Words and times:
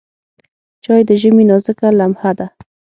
چای 0.83 1.01
د 1.07 1.11
ژمي 1.21 1.43
نازکه 1.51 1.87
لمحه 1.99 2.31
ده. 2.37 2.47